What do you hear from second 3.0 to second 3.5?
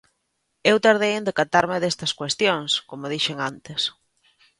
dixen